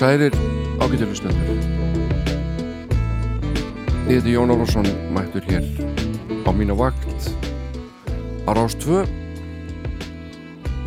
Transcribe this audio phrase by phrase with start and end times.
[0.00, 0.32] Sælir
[0.80, 1.58] ágættilusnöndur
[4.08, 5.64] Ég heiti Jón Ólafsson mættur hér
[6.48, 7.36] á mína vakt
[8.48, 9.04] á Rás 2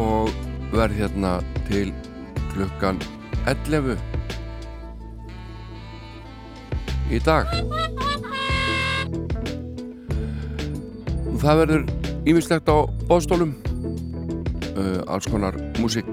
[0.02, 0.30] og
[0.74, 1.34] verð hérna
[1.70, 1.94] til
[2.54, 2.98] klukkan
[3.46, 4.02] 11
[7.14, 7.46] í dag.
[11.38, 11.86] Það verður
[12.26, 13.54] ímislegt á bóðstólum
[14.74, 16.10] uh, alls konar músík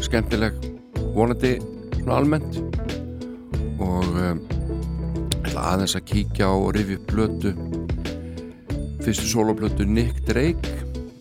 [0.00, 0.56] skemmtileg
[1.12, 1.73] vonandi
[2.04, 2.58] svona almennt.
[3.80, 4.40] Og um,
[5.54, 7.52] aðeins að kíkja á og rifja upp blötu
[9.04, 10.74] fyrstu soloblötu Nick Drake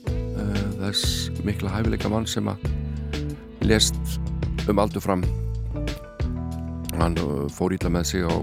[0.09, 2.67] uh, þess mikla hæfileika mann sem að
[3.64, 3.95] lest
[4.67, 5.23] um aldur fram.
[7.00, 8.36] Hann uh, fór ítla með sig á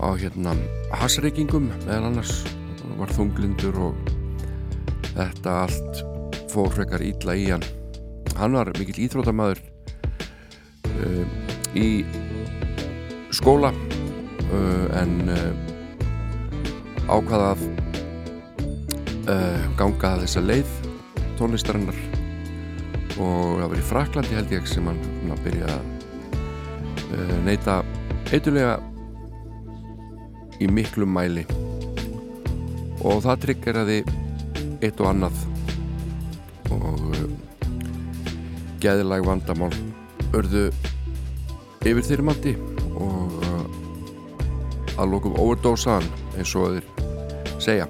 [0.00, 0.56] á hérna
[0.96, 2.40] hasreikingum meðal annars.
[2.96, 4.12] Var þunglindur og
[5.12, 6.04] þetta allt
[6.48, 7.64] fór frekar ítla í hann.
[8.36, 9.60] Hann var mikill íþrótamaður
[11.76, 11.88] í
[13.36, 15.50] skóla uh, en uh,
[17.06, 17.64] ákvaða að
[19.76, 20.74] ganga þessa leið
[21.36, 21.96] tónlistarinnar.
[23.16, 27.80] Og það var í Fraklandi held ég sem hann byrja að neyta
[28.30, 28.76] eitthulega
[30.62, 31.44] í miklu mæli.
[33.02, 33.98] Og það tryggeraði
[34.84, 35.42] eitt og annað
[36.74, 37.02] og
[38.82, 39.72] geðilag vandamál.
[40.36, 40.68] Örðu
[41.84, 42.56] yfir þyrmandi
[42.96, 43.36] og
[44.96, 47.86] að lókum overdósaðan eins og þeir segja.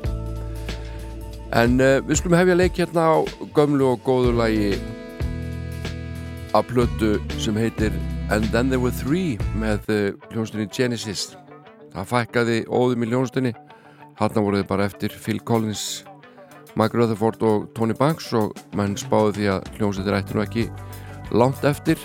[1.57, 3.17] En uh, við skulum hefja leik hérna á
[3.57, 4.75] gömlu og góðu lagi
[6.57, 7.95] að plötu sem heitir
[8.33, 10.01] And Then There Were Three með uh,
[10.33, 11.31] hljónstunni Genesis.
[11.95, 13.55] Það fækkaði óðum í hljónstunni
[14.19, 16.05] hann voruði bara eftir Phil Collins
[16.77, 20.67] Mike Rutherford og Tony Banks og menn spáði því að hljónstunni ætti nú ekki
[21.37, 22.01] langt eftir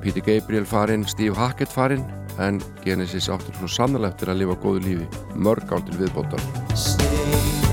[0.00, 2.04] Peter Gabriel farinn, Steve Hackett farinn
[2.40, 7.69] en Genesis áttur svo sannlega eftir að lifa góðu lífi mörg áttil viðbótar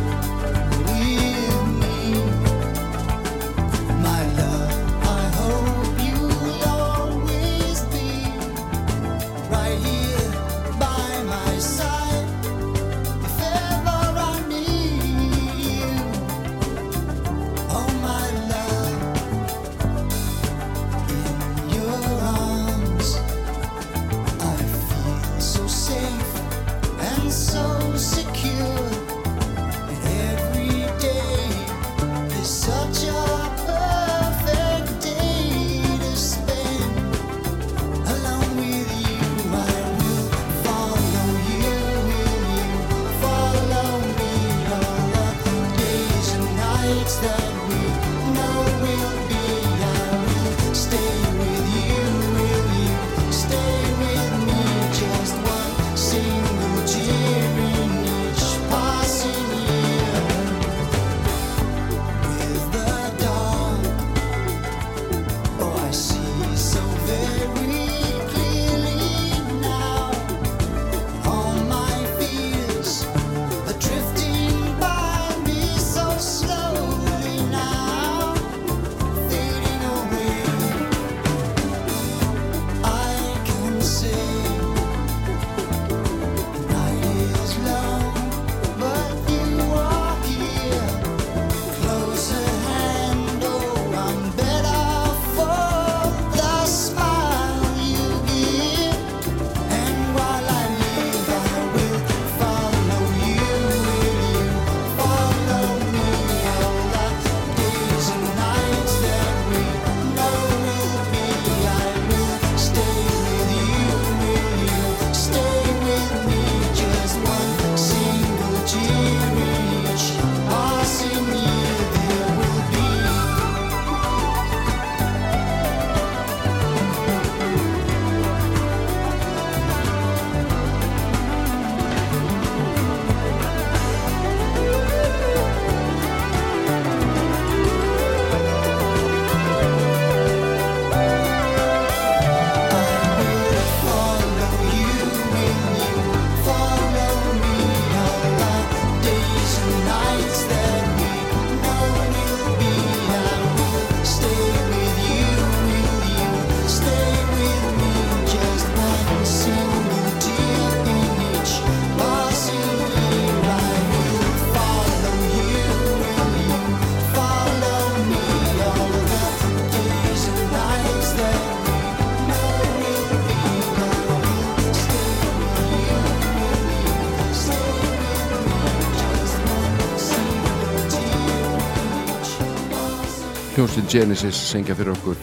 [183.87, 185.19] Genesis syngja fyrir okkur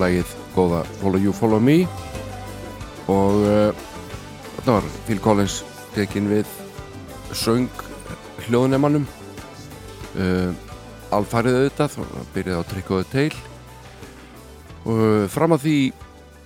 [0.00, 1.86] lægið góða Follow You Follow Me.
[3.08, 3.70] Og uh,
[4.58, 5.60] þetta var Phil Collins
[5.94, 6.50] tekin við
[7.32, 7.70] söng
[8.44, 10.52] hljóðnemannum uh,
[11.16, 11.96] alfarið auðvitað
[12.34, 13.32] byrjaði á trikkuðu teil
[14.84, 15.74] og uh, fram að því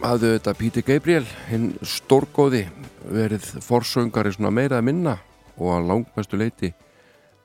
[0.04, 2.62] hafði auðvitað Píti Gabriel hinn stórgóði
[3.10, 5.18] verið forsöngari svona meira að minna
[5.58, 6.70] og að langmestu leiti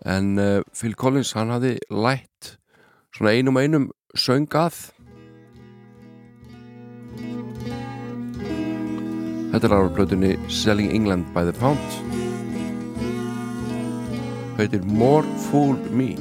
[0.05, 0.35] en
[0.75, 2.55] Phil Collins hann hafði lætt
[3.15, 4.77] svona einum einum söngað
[9.49, 11.81] Þetta er ára plötunni Selling England by the Pound.
[14.59, 16.13] Heitir More Fool Me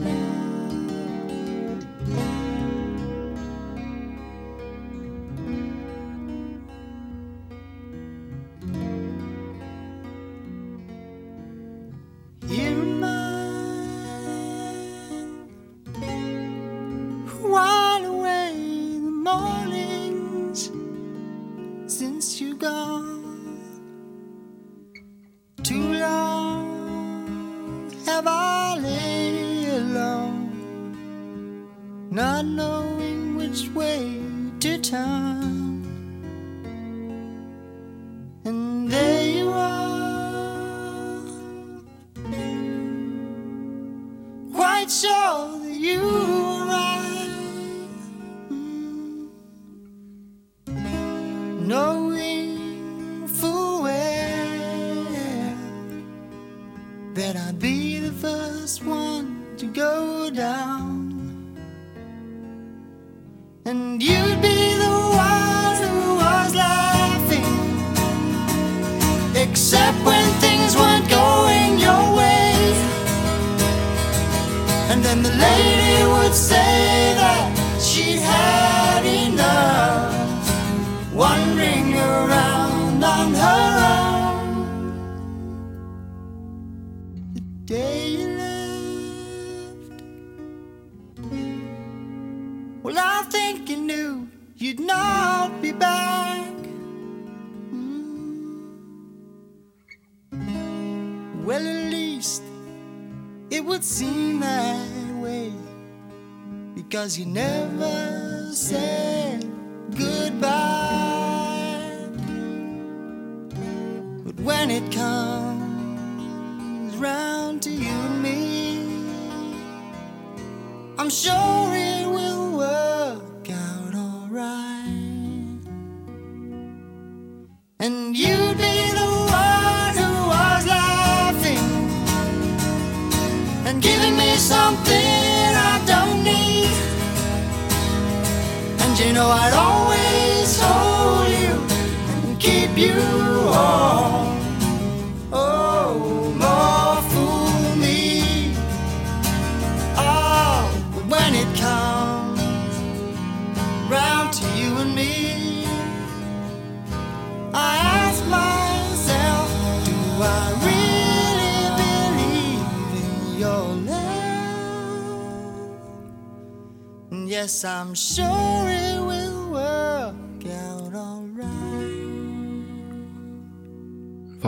[167.39, 168.89] Yes, I'm sure it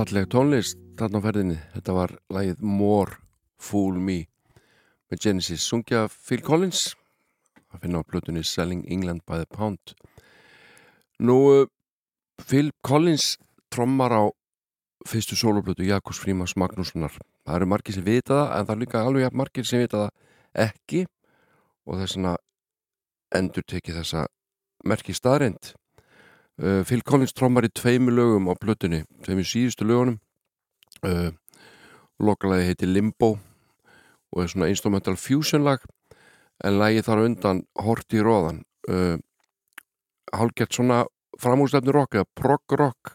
[0.00, 1.56] falleg tónlist þarna á ferðinni.
[1.74, 3.18] Þetta var lægið More
[3.60, 4.24] Fool Me
[5.10, 5.62] með Genesis.
[5.66, 6.94] Sungja Phil Collins.
[7.70, 9.94] Að finna á blötunni Selling England by the Pound.
[11.20, 11.68] Nú
[12.42, 13.36] Phil Collins
[13.70, 14.22] trommar á
[15.06, 17.14] fyrstu soloblötu Jakobs Frímas Magnússonar.
[17.46, 20.64] Það eru margir sem vita það en það er líka alveg margir sem vita það
[20.70, 21.04] ekki.
[21.86, 22.40] Og þess að
[23.34, 24.26] endur tekið þessa
[24.84, 25.74] merki staðreind
[26.60, 30.18] Uh, Phil Collins trommar í tveimu lögum á blötunni, tveimu síðustu lögunum.
[31.00, 31.30] Uh,
[32.20, 33.38] lokalagi heiti Limbo
[34.30, 35.80] og er svona instrumental fusion lag
[36.60, 38.60] en lagi þar undan Horti Róðan
[38.92, 39.16] uh,
[40.36, 41.06] hálfgett svona
[41.40, 43.14] framhúsleifni rock eða prog rock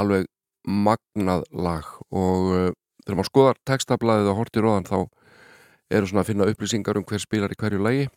[0.00, 0.24] alveg
[0.64, 1.84] magnað lag.
[2.08, 2.70] Og uh,
[3.04, 4.98] þegar maður skoðar textablaðið á Horti Róðan þá
[5.92, 8.08] eru svona að finna upplýsingar um hver spilar í hverju lagi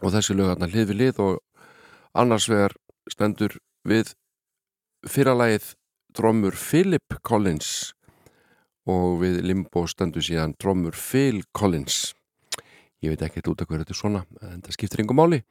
[0.00, 1.38] og þessi lög hérna hlið við lið og
[2.16, 2.74] annars vegar
[3.10, 4.14] stendur við
[5.08, 5.74] fyrralægið
[6.16, 7.92] drömmur Philip Collins
[8.90, 12.14] og við Limbo stendur síðan drömmur Phil Collins.
[13.00, 15.42] Ég veit ekki út af hverju þetta er svona en það skiptir yngum máli.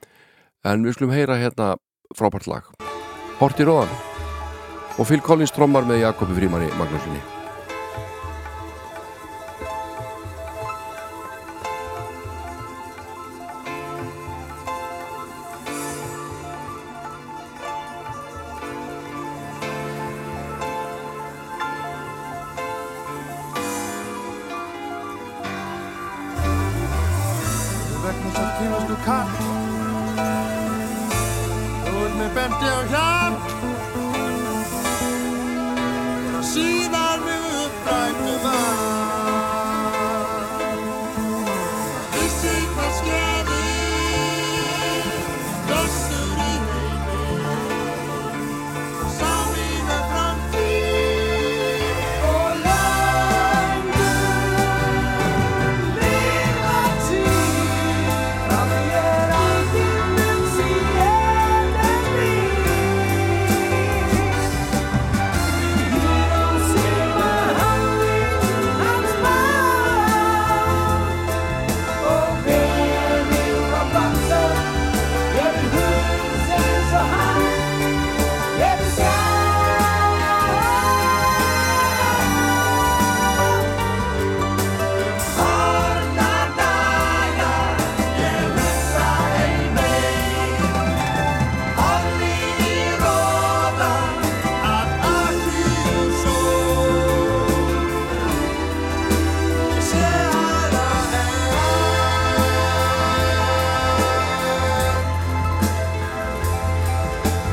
[0.65, 1.73] En við skulum heyra hérna
[2.17, 2.69] frábært lag.
[3.39, 3.91] Horti Róðan
[4.99, 7.38] og Phil Collins drömmar með Jakobi Frímanni Magnúsinni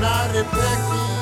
[0.06, 1.15] la repetí.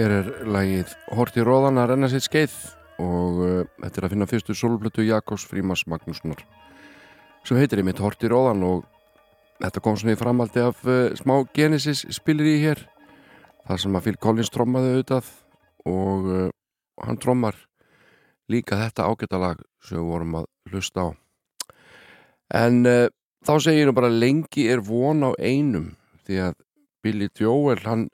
[0.00, 2.52] Hér er lagið Horti Róðan að renna sitt skeið
[3.04, 3.48] og uh,
[3.82, 6.40] þetta er að finna fyrstu solblötu Jakobs Frímas Magnússonar.
[7.44, 8.86] Sem heitir einmitt Horti Róðan og
[9.60, 12.80] þetta kom svona í framaldi af uh, smá Genesis spilir í hér
[13.66, 15.30] þar sem að Phil Collins trommaði auðvitað
[15.92, 16.48] og uh,
[17.04, 17.60] hann trommar
[18.48, 21.08] líka þetta ágættalag sem við vorum að hlusta á.
[22.64, 23.04] En uh,
[23.44, 25.90] þá segir nú bara lengi er von á einum
[26.24, 26.60] því að
[27.04, 28.08] Billy Joel hann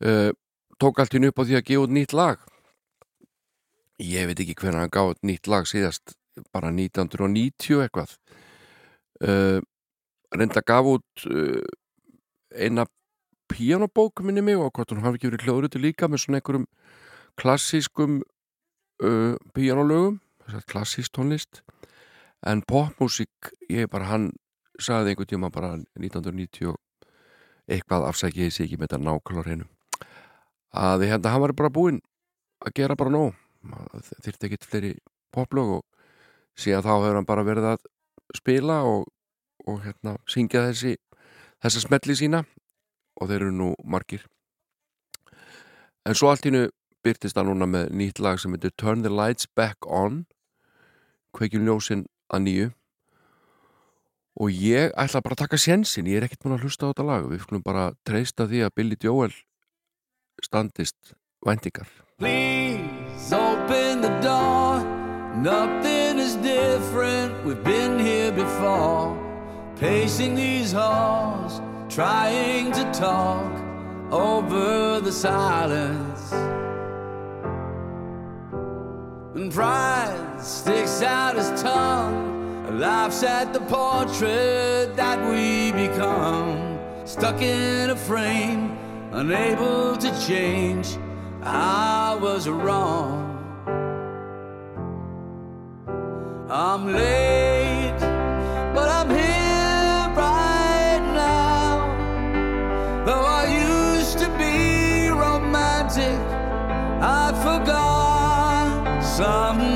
[0.00, 0.32] uh,
[0.78, 2.38] tók allt hérna upp á því að gefa út nýtt lag.
[3.98, 6.14] Ég veit ekki hvernig hann gaf út nýtt lag síðast
[6.54, 8.14] bara 1990 eitthvað.
[9.18, 9.58] Uh,
[10.30, 11.64] reynda gaf út uh,
[12.54, 12.86] eina
[13.50, 16.68] pianobók minni mig og hvort hún hafi ekki verið hljóðruti líka með svona einhverjum
[17.40, 18.20] klassískum
[19.02, 20.20] uh, pianolögum
[20.70, 21.64] klassísk tónlist.
[22.46, 24.30] En popmusík, ég bara hann
[24.78, 26.76] sagði einhvern tíma bara 1990
[27.66, 29.66] eitthvað afsækja ég sé ekki með þetta nákvæmlega hreinu
[30.72, 32.00] að að hann var bara búinn
[32.64, 33.34] að gera bara nóg.
[34.24, 34.94] Þyrfti ekkit fleiri
[35.34, 35.84] poplög og
[36.58, 37.86] síðan þá hefur hann bara verið að
[38.36, 39.06] spila og,
[39.66, 40.96] og hérna syngja þessi
[41.62, 42.44] þessa smelli sína
[43.18, 44.24] og þeir eru nú margir.
[46.06, 46.68] En svo allt innu
[47.04, 50.24] byrtist það núna með nýtt lag sem heitir Turn the Lights Back On
[51.36, 52.68] kveikjum ljósin að nýju.
[54.38, 57.06] Og ég ætla bara að taka sjensin, ég er ekkert búin að hlusta á þetta
[57.08, 57.26] lag.
[57.26, 59.34] Við skulum bara treysta því að Billy Joel
[60.42, 60.96] standist
[61.46, 61.86] væntingar
[62.18, 64.82] Please open the door.
[65.36, 67.44] Nothing is different.
[67.44, 69.16] We've been here before.
[69.76, 73.52] Pacing these halls, trying to talk
[74.10, 76.32] over the silence.
[79.36, 86.80] And pride sticks out his tongue, laughs at the portrait that we become.
[87.04, 88.77] Stuck in a frame,
[89.12, 90.98] unable to change.
[91.42, 93.24] I was wrong.
[96.50, 98.00] I'm late,
[98.74, 103.04] but I'm here right now.
[103.04, 106.18] Though I used to be romantic,
[107.00, 109.67] I forgot somehow.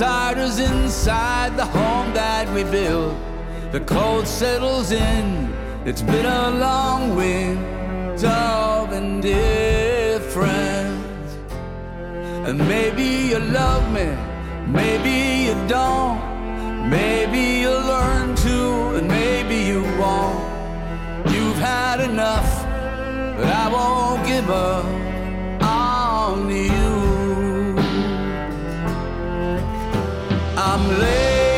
[0.00, 3.14] Outsiders inside the home that we built.
[3.70, 9.36] The cold settles in, it's been a long winter of indifference.
[12.48, 14.16] And maybe you love me,
[14.66, 16.18] maybe you don't.
[16.88, 20.40] Maybe you'll learn to, and maybe you won't.
[21.30, 22.50] You've had enough,
[23.36, 24.86] but I won't give up
[25.62, 26.79] on you.
[30.62, 31.49] I'm late,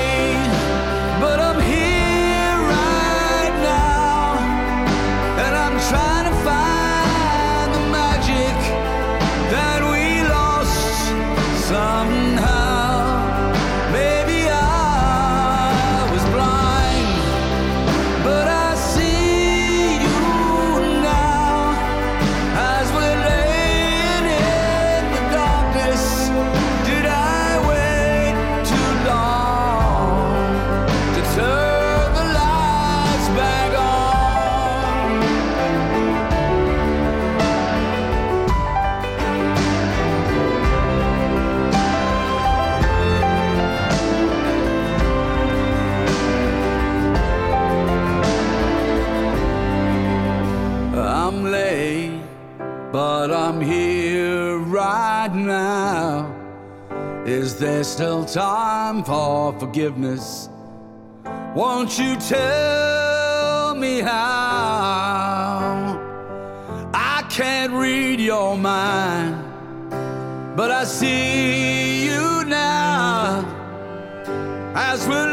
[58.82, 60.48] time for forgiveness?
[61.54, 64.18] Won't you tell me how?
[66.92, 69.34] I can't read your mind,
[70.56, 73.44] but I see you now
[74.74, 75.31] as we're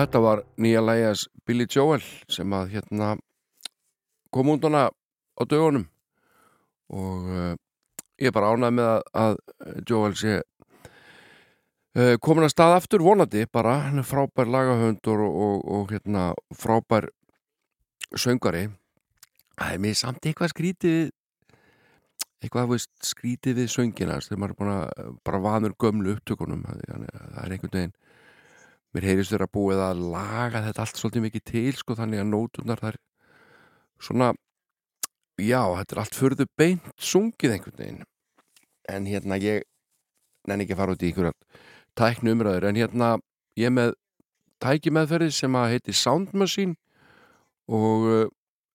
[0.00, 2.00] Já, þetta var nýja lægjas Billy Joel
[2.32, 3.08] sem að hérna
[4.32, 5.84] kom út hana á dögunum.
[6.88, 7.50] Og uh,
[8.16, 9.36] ég er bara ánægð með að, að
[9.90, 15.68] Joel sé uh, komin að stað aftur vonandi bara, hann er frábær lagahöndur og, og,
[15.68, 17.10] og hérna frábær
[18.16, 18.70] söngari
[19.58, 21.10] það er mér samt eitthvað skrítið
[22.40, 26.86] eitthvað veist, skrítið við söngina þegar maður er búin að bara vanur gömlu upptökunum það
[26.88, 27.98] er einhvern veginn
[28.94, 32.30] mér heyrist þér að búið að laga þetta allt svolítið mikið til sko þannig að
[32.30, 33.00] nótunar þar
[34.00, 34.30] svona
[35.40, 38.06] já, þetta er allt förðu beint sungið einhvern veginn.
[38.90, 39.64] En hérna ég
[40.48, 41.30] nenni ekki að fara út í ykkur
[41.98, 43.10] tæknu umræður en hérna
[43.60, 43.94] ég með
[44.62, 46.76] tæki meðferði sem að heiti Sound Machine
[47.70, 48.26] og uh,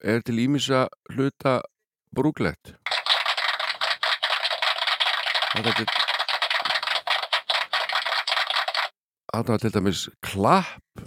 [0.06, 1.60] er til ímissa hluta
[2.15, 2.75] brúglegt
[5.56, 6.05] þetta er
[9.43, 11.04] var til dæmis klapp.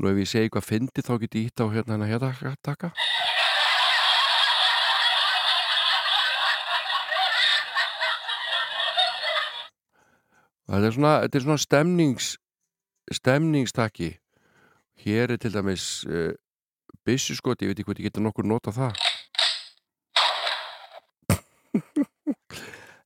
[0.00, 2.92] Nú ef ég segi hvað fyndi þá get ég ítt á hérna hérna hérna taka
[10.70, 12.30] þetta er svona, þetta er svona stemnings
[13.10, 14.10] stemningstakki
[15.04, 16.32] hér er til dæmis uh,
[17.04, 18.92] byssuskoti, ég veit ekki hvort ég geta nokkur nota það.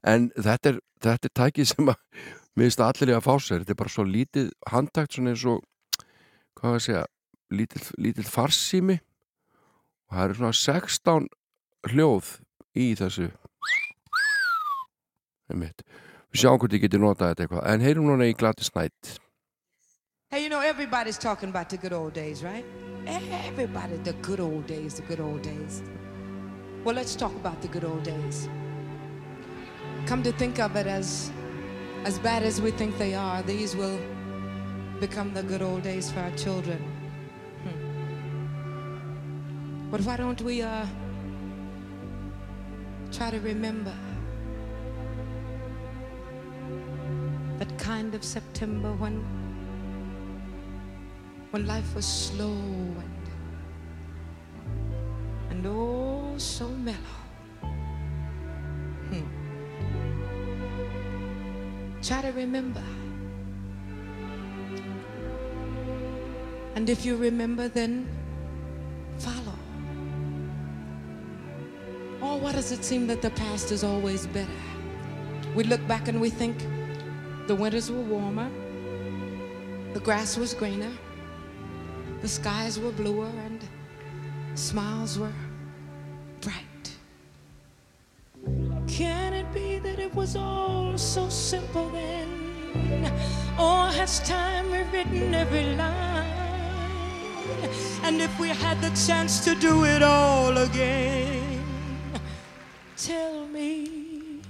[0.04, 1.96] En þetta er þetta er tækið sem að
[2.58, 5.64] minnst allir í að fá sér, þetta er bara svo lítið handtakt svona eins og
[6.58, 7.04] hvað að segja,
[7.54, 11.28] lítið, lítið farsími og það eru svona 16
[11.92, 12.30] hljóð
[12.74, 13.30] í þessu
[15.54, 19.18] við sjáum hvort ég geti notað þetta eitthvað en heyrum núna í Gladys Knight
[20.34, 22.64] Hey, you know, everybody's talking about the good old days, right?
[23.06, 25.80] Everybody, the good old days, the good old days.
[26.82, 28.48] Well, let's talk about the good old days.
[30.06, 31.30] Come to think of it as
[32.04, 33.98] as bad as we think they are, these will
[35.00, 36.78] become the good old days for our children.
[37.64, 37.78] Hmm.
[39.90, 40.86] But why don't we uh,
[43.10, 43.94] try to remember
[47.58, 49.24] that kind of September when
[51.52, 52.52] when life was slow
[53.04, 53.28] and
[55.50, 57.23] and oh so mellow.
[62.04, 62.82] Try to remember.
[66.74, 68.06] And if you remember, then
[69.18, 69.58] follow.
[72.20, 74.50] Oh, or why does it seem that the past is always better?
[75.54, 76.58] We look back and we think
[77.46, 78.50] the winters were warmer,
[79.94, 80.92] the grass was greener,
[82.20, 83.66] the skies were bluer, and
[84.54, 85.32] smiles were
[86.42, 86.73] bright.
[88.94, 93.12] Can it be that it was all so simple then?
[93.58, 96.30] Or has time rewritten every line?
[98.04, 101.64] And if we had the chance to do it all again,
[102.96, 104.40] tell me,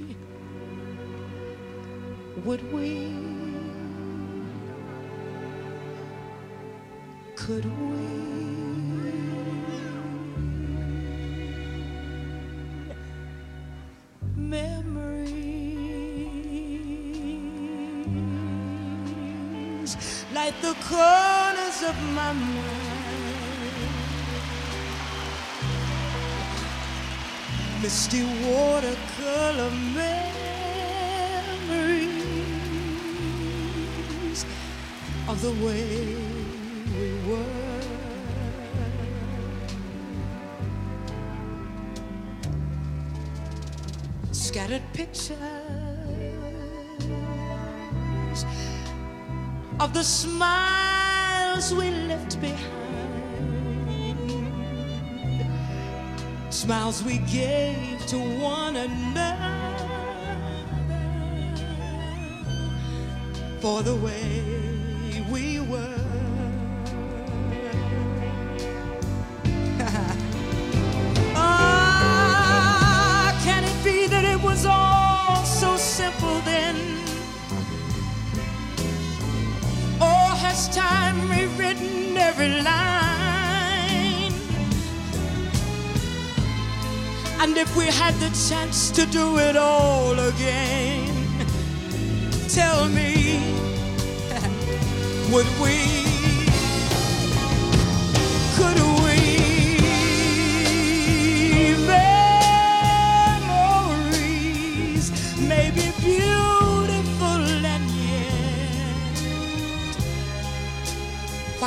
[2.44, 3.14] would we?
[7.34, 8.43] Could we?
[14.54, 14.76] Memories
[20.32, 22.64] like the corners of my mind.
[27.82, 30.14] Misty watercolor memories
[35.28, 36.16] of the way
[36.96, 37.63] we were.
[44.54, 45.36] Scattered pictures
[49.80, 52.62] of the smiles we left behind,
[56.50, 59.34] smiles we gave to one another
[63.60, 64.53] for the way
[80.54, 84.32] Has time rewritten every line?
[87.40, 91.12] And if we had the chance to do it all again,
[92.48, 93.40] tell me,
[95.32, 96.13] would we?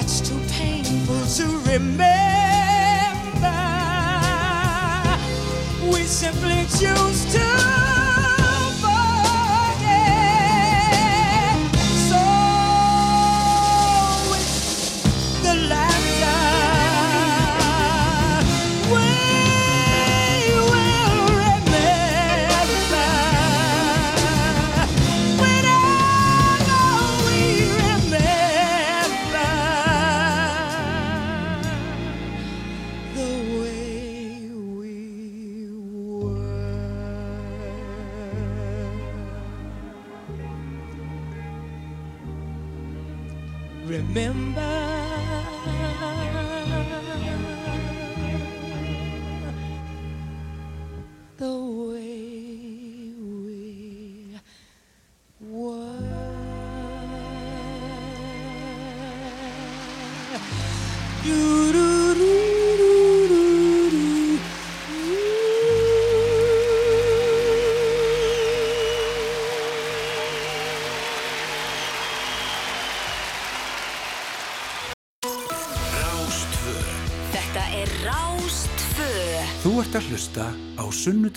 [0.07, 2.07] What's too painful to remember?
[5.91, 7.36] We simply choose to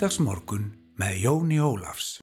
[0.01, 0.63] Sunnudagsmorgun
[0.97, 2.21] með Jóni Ólafs.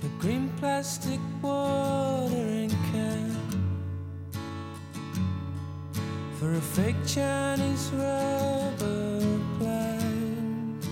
[0.00, 3.36] The green plastic watering can
[6.40, 9.22] For a fake Chinese rubber
[9.60, 10.84] plant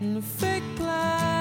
[0.00, 1.39] And a fake plastic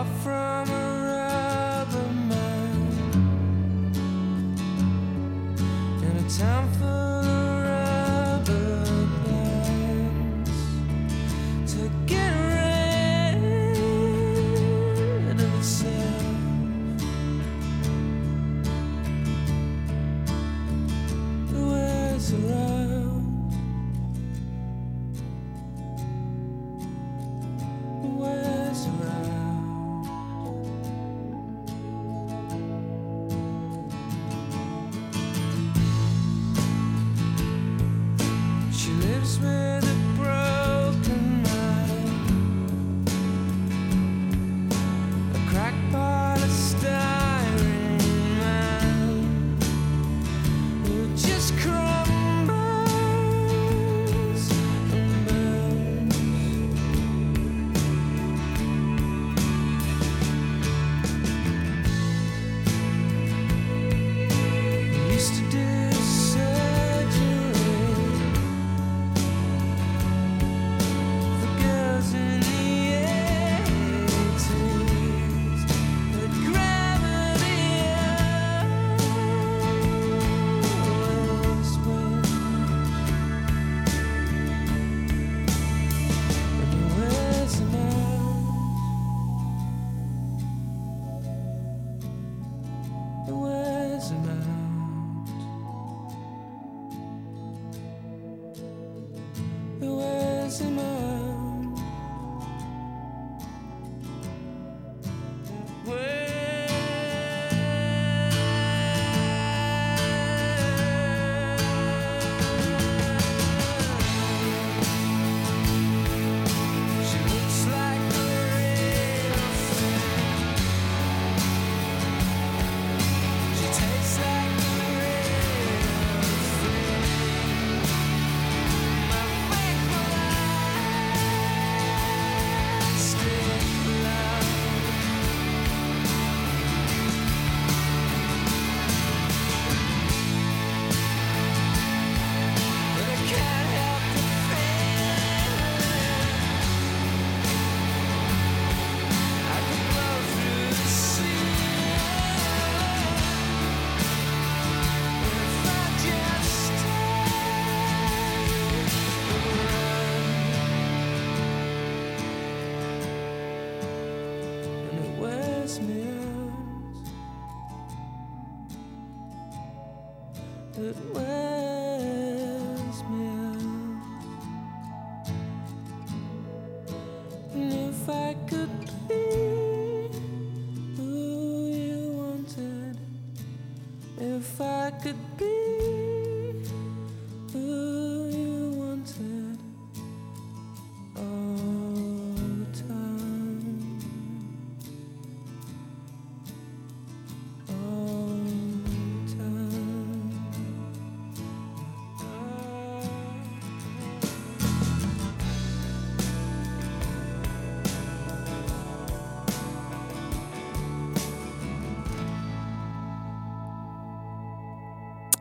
[0.00, 0.89] From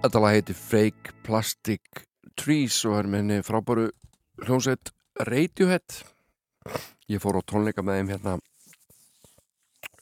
[0.10, 2.00] Þetta lag heiti Fake Plastic
[2.34, 3.84] Trees og er með henni frábæru
[4.42, 4.90] hljómsveit
[5.28, 6.00] Radiohead.
[7.14, 8.34] Ég fór á tónleika með þeim hérna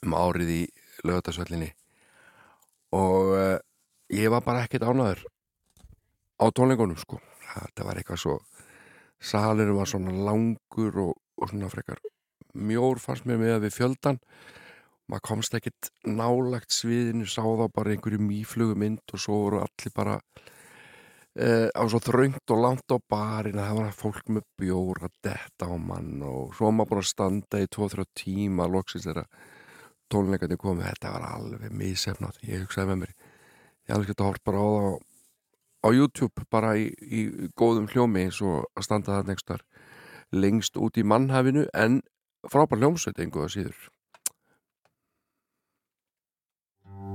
[0.06, 0.62] um árið í
[1.04, 1.68] lögatarsvöllinni
[2.96, 3.58] og uh,
[4.08, 5.20] ég var bara ekkert ánaður
[6.40, 7.20] á tónleikunum sko.
[7.52, 8.40] Þetta var eitthvað svo
[9.20, 12.00] salinu var svona langur og, og svona frekar
[12.56, 14.22] mjór fannst mér með við fjöldan
[15.08, 20.20] maður komst ekkert nálagt sviðinu sá þá bara einhverju mýflugumynd og svo voru allir bara
[21.38, 25.12] Uh, á svo þröngt og langt á barinn að það var fólk með bjór að
[25.22, 29.28] detta á mann og svo maður búin að standa í 2-3 tíma loksins þegar
[30.10, 34.64] tónleikandi komið, þetta var alveg mísefnátt, ég hugsaði með mér ég alveg geta hort bara
[34.64, 34.98] á það
[35.78, 37.20] á, YouTube bara í, í
[37.54, 39.64] góðum hljómi eins og að standa það nextar
[40.34, 42.00] lengst út í mannhafinu en
[42.50, 43.86] frábær hljómsveit einhverja síður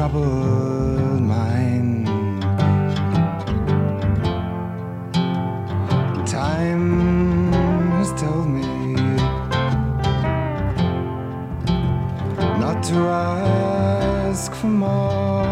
[0.00, 2.06] troubled mind.
[6.26, 7.52] Time
[7.98, 8.94] has told me.
[12.58, 15.44] not to ask for more.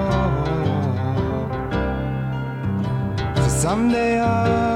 [3.36, 4.67] For someday our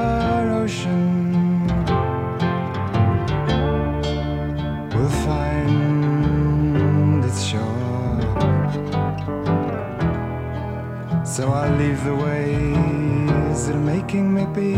[11.33, 14.75] So I'll leave the ways that are making me be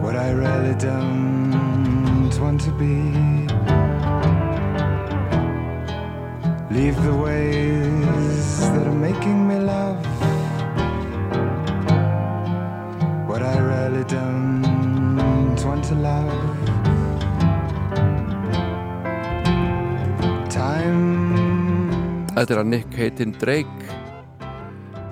[0.00, 2.96] what I really don't want to be.
[6.74, 9.89] Leave the ways that are making me love
[22.40, 23.96] Þetta er að Nick heitinn Drake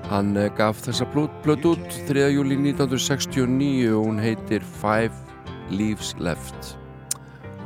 [0.09, 2.23] Hann eh, gaf þessa blöð út 3.
[2.33, 5.13] júli 1969 og hún heitir Five
[5.69, 6.71] Leaves Left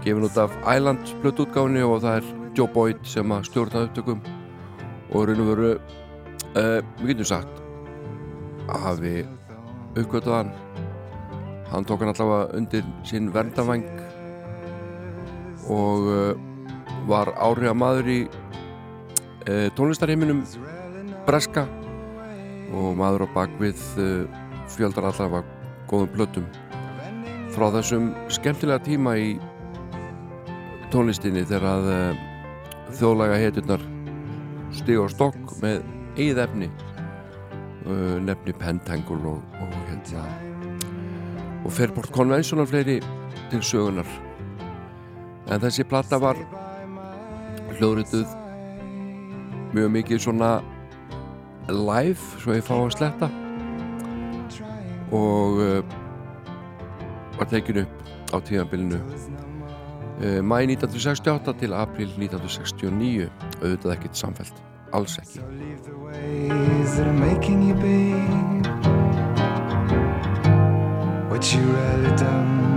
[0.02, 4.26] gefin út af Island blöð útgáfni og það er Joe Boyd sem að stjórna upptökum
[5.12, 7.62] og raun og veru uh, við getum sagt
[8.66, 9.16] að hafi
[9.94, 10.54] uppgötuð hann
[11.70, 13.86] hann tók hann allavega undir sinn verndavæng
[15.70, 16.32] og uh,
[17.06, 18.22] var áhrifa maður í
[19.48, 20.42] uh, tónlistarheiminum
[21.26, 21.66] Breska
[22.72, 25.42] og maður á bakvið uh, fjöldar allavega
[25.90, 26.46] góðum blötum
[27.52, 29.34] frá þessum skemmtilega tíma í
[30.92, 32.22] tónlistinni þegar að uh,
[32.98, 33.86] þjóðlaga heturnar
[34.72, 35.82] stig á stokk með
[36.16, 36.72] eigið efni
[38.22, 40.22] nefni Pentangle og, og hérna
[41.66, 43.00] og Fairport Convention og fleiri
[43.50, 44.06] til sögunar
[45.50, 46.38] en þessi platta var
[47.78, 48.41] hljóðrituð
[49.72, 50.52] mjög mikið svona
[51.68, 53.28] live svo ég fá að sletta.
[55.12, 55.80] Og uh,
[57.38, 63.28] var tekin upp á tíðanbylinu uh, mæ 1968 til april 1969
[63.60, 64.62] auðvitað ekkert samfelt,
[64.92, 65.40] alls ekki.
[65.40, 68.12] So leave the ways that are making you be.
[71.28, 72.71] What you really don't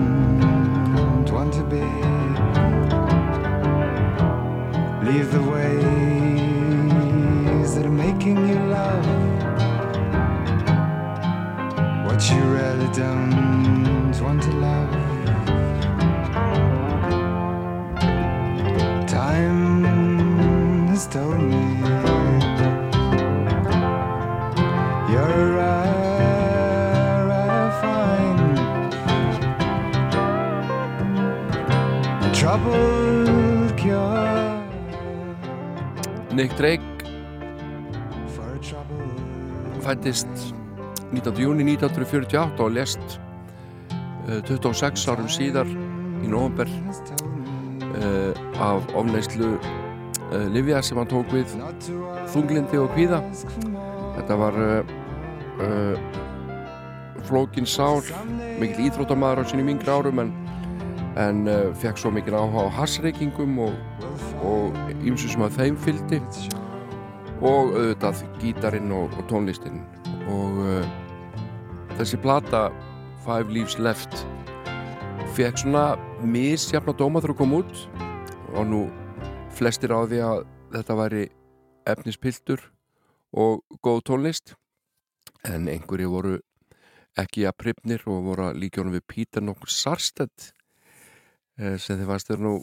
[36.58, 36.82] Drake
[39.82, 40.28] fættist
[41.12, 41.42] 19.
[41.42, 43.00] júni 1948 og lest
[44.30, 45.68] uh, 26 árum síðar
[46.24, 48.32] í november uh,
[48.64, 51.58] af ofneislu uh, Livia sem hann tók við
[52.32, 53.22] þunglindi og more.
[54.16, 54.62] þetta var
[57.28, 58.00] flókin sál
[58.60, 60.32] mikill íþróttamaður á sinni mingri árum en,
[61.22, 63.76] en uh, fekk svo mikil áhuga á hassreikingum og,
[64.44, 66.22] og ýmsu sem að þeim fylgdi.
[67.44, 69.82] Og auðvitað gítarinn og, og tónlistinn
[70.32, 70.86] og uh,
[72.00, 72.70] þessi plata
[73.26, 74.26] Five Leaves Left
[75.36, 77.86] fekk svona misjafna dóma það kom út.
[78.56, 78.82] Og nú
[79.56, 80.44] flestir á því að
[80.76, 81.24] þetta væri
[81.88, 82.62] efnispiltur
[83.36, 84.56] og góð tónlist.
[85.46, 86.36] En einhverju voru
[87.20, 90.65] ekki að prifnir og voru að líkjónum við Pítur nokkur Sarstedt eh,
[91.56, 92.56] sem þið fannst þeir nú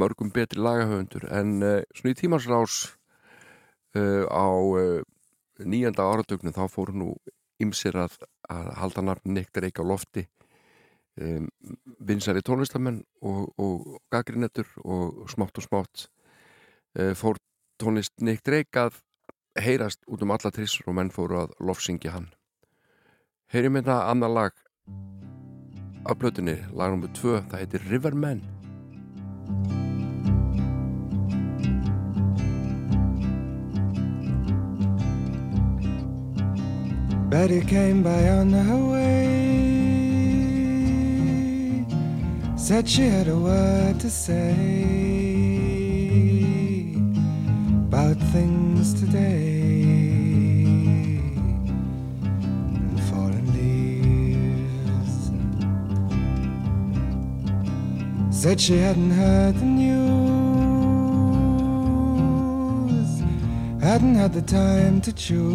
[0.00, 1.26] mörgum betri lagahöfundur.
[1.32, 2.78] En uh, svona í tímansrás
[3.96, 5.00] uh, á uh,
[5.64, 7.10] nýjanda áratögnum þá fóru nú
[7.62, 8.18] ymsir að,
[8.52, 10.26] að halda nafn nektar ekki á lofti.
[11.16, 11.48] Um,
[12.04, 16.10] vinsari tónlistamenn og, og gaggrinettur og smátt og smátt
[17.16, 17.36] fór
[17.80, 18.98] tónlist nektar ekki að
[19.60, 22.28] heyrast út um alla trissur og menn fóru að lofsingja hann.
[23.52, 24.62] Heyrim hérna annar lag
[26.08, 27.08] af blötunni, lag nr.
[27.14, 28.42] 2 það heitir Riverman
[37.30, 39.16] Betty came by on her way.
[42.56, 44.54] Said she had a word to say
[47.88, 49.55] about things today
[58.36, 59.86] Said she hadn't heard the news,
[63.82, 65.46] hadn't had the time to choose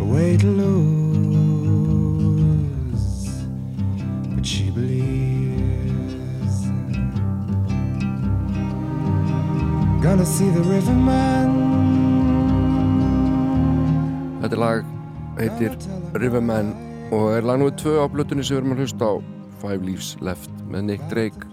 [0.00, 1.04] a way to lose,
[4.34, 5.10] but she believes.
[10.02, 11.50] Gonna see the riverman.
[14.40, 14.84] Þetta lag
[15.36, 15.76] heitir
[16.14, 17.70] Riverman og er lag nr.
[17.70, 19.14] 2 á blötunni sem við erum að hlusta á
[19.60, 21.46] Five Leaves Left með Nick Drake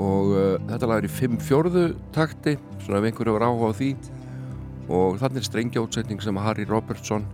[0.00, 1.84] og uh, þetta lag er í 5 fjórðu
[2.16, 3.90] takti svona ef einhver hefur áhuga á því
[4.88, 7.28] og þannig er strengja útsetning sem Harry Robertson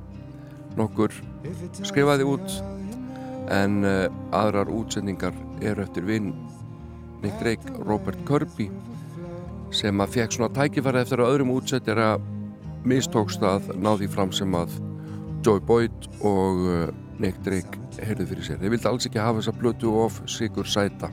[0.78, 1.14] nokkur
[1.86, 2.59] skrifaði út
[3.55, 6.34] en uh, aðrar útsetningar eru eftir vinn
[7.22, 8.68] Nick Drake, Robert Kirby
[9.74, 12.26] sem að fekk svona tækifæri eftir að öðrum útsettir að
[12.89, 14.74] mistókst að ná því fram sem að
[15.47, 16.89] Joey Boyd og uh,
[17.19, 18.61] Nick Drake heyrðu fyrir sér.
[18.62, 21.11] Þeir vildi alls ekki hafa þessa blötu of sigur sæta.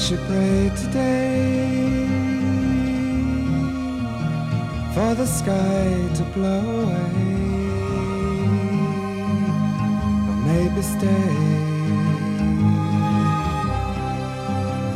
[0.00, 1.76] She prayed today
[4.94, 7.28] for the sky to blow away,
[10.28, 11.36] or maybe stay.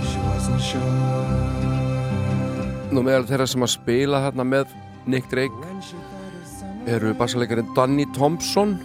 [0.09, 1.35] She wasn't sure
[2.95, 4.73] Nú meðal þeirra sem að spila hérna með
[5.05, 5.53] Nick Drake
[6.89, 8.79] eru bassalegarinn Danny Thompson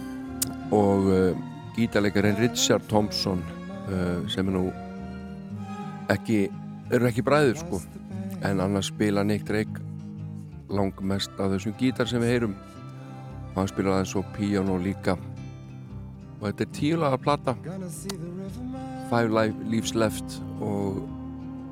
[0.74, 1.32] og uh,
[1.78, 3.40] gítarlegarinn Richard Thompson
[3.88, 4.68] uh, sem er nú
[6.10, 6.40] ekki,
[6.92, 7.80] eru ekki bræður sko.
[8.46, 9.82] En annars spila Nick Drake
[10.70, 12.56] langmest af þessum gítar sem við heyrum.
[13.50, 15.16] Og hann spila aðeins svo piano líka.
[16.40, 19.08] Og þetta er the riverman.
[19.10, 21.02] Five Life, Leaves Left og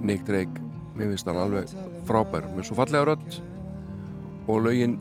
[0.01, 0.61] Nick Drake.
[0.97, 1.71] Mér finnst hann alveg
[2.05, 3.39] frábær með svo fallega rödd.
[4.49, 4.99] Og lögin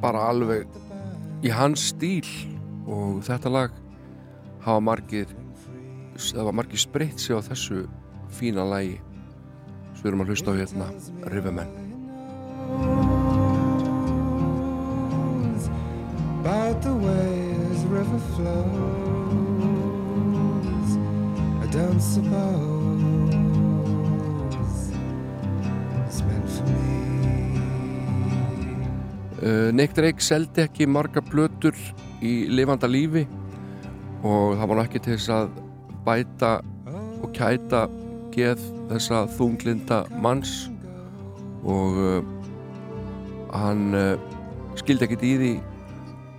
[0.00, 0.66] bara alveg
[1.42, 2.26] í hans stíl.
[2.88, 3.74] Og þetta lag
[4.64, 5.28] hafa margir
[6.18, 7.84] það var margir spreitt sig á þessu
[8.30, 8.96] fína lagi
[9.94, 10.86] svo við erum að hlusta á hérna
[11.32, 11.70] Riverman
[16.48, 18.58] about the way this river flows.
[21.62, 22.32] I don't suppose
[26.06, 26.88] it's meant for me.
[29.42, 31.76] uh, Nick Drake seldi ekki marga plötur
[32.22, 33.26] í lifanda lífi
[34.22, 35.48] og það var nú ekki til þess að
[36.06, 36.52] bæta
[37.22, 37.80] og kæta
[38.38, 38.62] geð
[38.92, 40.68] þessa þunglinda manns
[41.66, 42.18] og uh,
[43.52, 44.14] hann uh,
[44.78, 45.52] skildi ekkit í því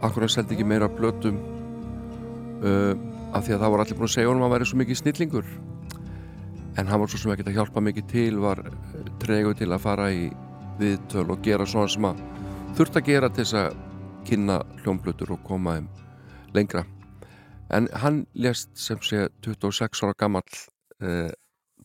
[0.07, 1.39] akkur hann seldi ekki meira plötum
[2.63, 2.93] uh,
[3.35, 4.99] af því að það var allir búin að segja honum að hann væri svo mikið
[5.03, 5.49] snillingur.
[6.79, 8.61] En hann var svo sem ekkert að hjálpa mikið til var
[9.21, 10.29] tregur til að fara í
[10.79, 12.23] viðtöl og gera svona sem að
[12.77, 13.77] þurft að gera til þess að
[14.29, 15.89] kynna hljómblötur og koma þeim
[16.55, 16.85] lengra.
[17.69, 20.55] En hann lést sem sé 26 ára gamall
[21.03, 21.29] eh,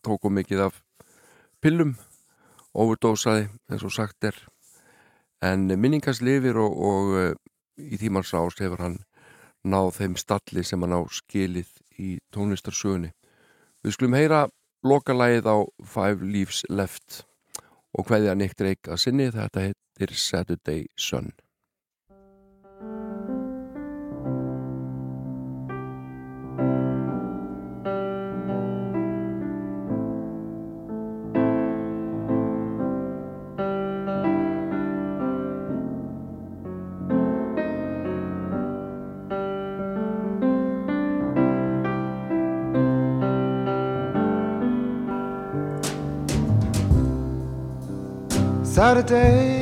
[0.05, 0.81] tóku mikið af
[1.63, 1.95] pillum
[2.75, 4.37] overdósaði eins og sagt er.
[5.43, 7.31] En minningast lifir og, og uh,
[7.77, 8.99] í tímans ást hefur hann
[9.65, 13.11] náð þeim stalli sem hann á skilið í tónlistarsögunni.
[13.83, 14.45] Við skulum heyra
[14.85, 17.23] lokalægið á Five Leaves Left
[17.95, 19.31] og hvaðið að Nick Drake að sinni.
[19.33, 21.33] Þetta heitir Saturday Sun
[49.07, 49.54] Saturday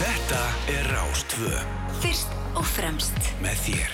[0.00, 0.42] Þetta
[0.72, 1.52] er Rástvö.
[2.00, 3.20] Fyrst og fremst.
[3.44, 3.93] Með þér.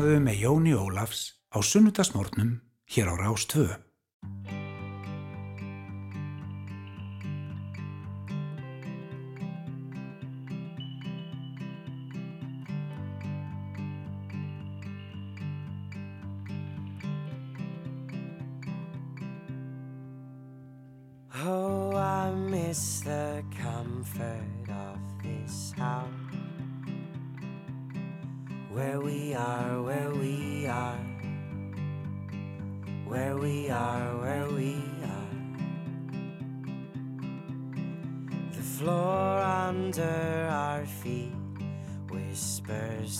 [0.00, 1.20] vaknaðu með Jóni Ólafs
[1.52, 3.89] á sunnutasmórnum hér á Rástvöðu.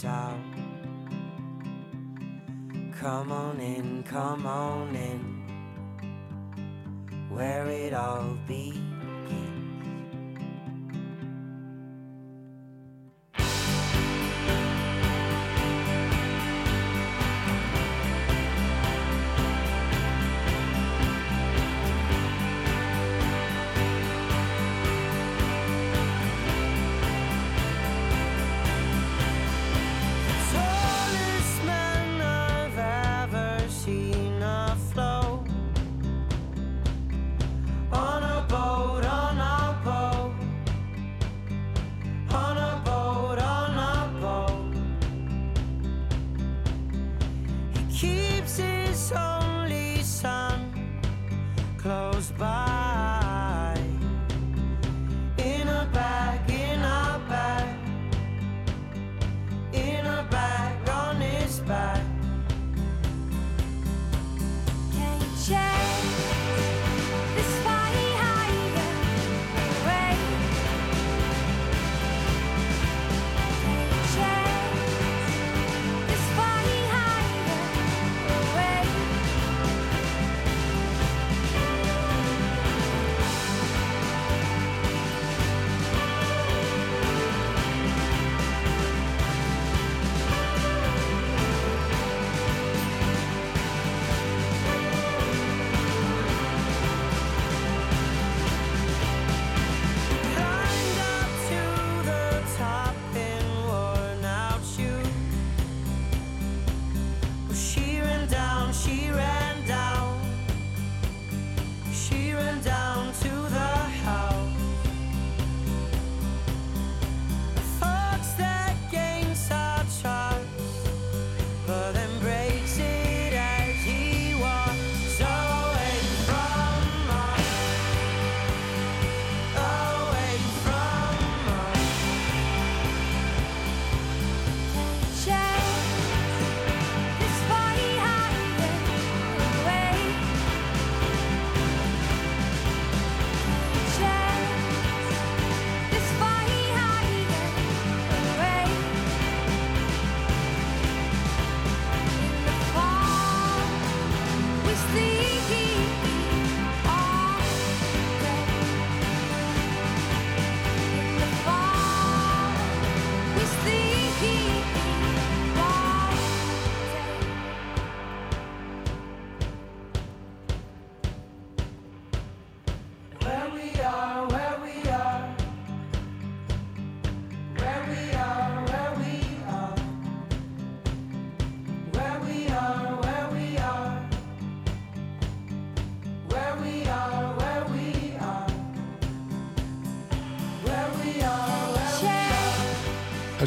[0.04, 0.38] out.
[3.00, 5.20] Come on in, come on in,
[7.30, 8.89] where it all begins.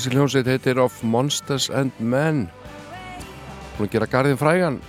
[0.03, 2.41] Þessi hljómsveit heitir Of Monsters and Men.
[3.77, 4.79] Búin að gera garðin frægan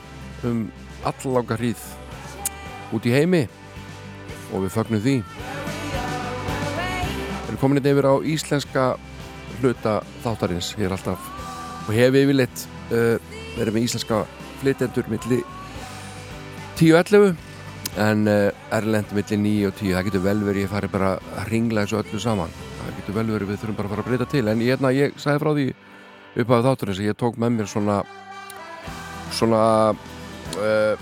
[0.43, 0.65] um
[1.07, 1.85] alláka hríð
[2.99, 3.45] út í heimi
[4.51, 5.15] og við fagnum því.
[6.73, 8.89] Við erum komin inn yfir á íslenska
[9.61, 9.95] hluta
[10.27, 11.31] þáttarins hér alltaf
[11.85, 13.15] og hefur yfirleitt uh,
[13.55, 14.25] verið með íslenska
[14.65, 15.47] flytendur millir
[16.83, 17.39] 10-11
[18.11, 21.53] en uh, erlend millir 9 og 10 það getur vel verið að fara bara að
[21.55, 22.64] ringla þessu öllu saman
[23.05, 24.47] getur vel verið við þurfum bara að fara að breyta til.
[24.49, 25.65] En ég, hérna, ég sagði frá því
[26.41, 27.97] upp af þátturins að ég tók með mér svona
[29.35, 29.61] svona
[29.93, 30.95] uh,